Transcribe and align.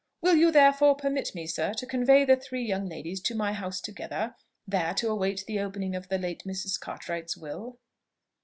Will 0.19 0.33
you 0.35 0.51
therefore 0.51 0.95
permit 0.95 1.35
me, 1.35 1.45
sir, 1.45 1.75
to 1.75 1.85
convey 1.85 2.25
the 2.25 2.35
three 2.35 2.63
young 2.63 2.87
ladies 2.87 3.21
to 3.21 3.35
my 3.35 3.53
house 3.53 3.79
together, 3.79 4.33
there 4.67 4.95
to 4.95 5.09
await 5.09 5.45
the 5.45 5.59
opening 5.59 5.95
of 5.95 6.09
the 6.09 6.17
late 6.17 6.41
Mrs. 6.43 6.79
Cartwright's 6.79 7.37
will?" 7.37 7.77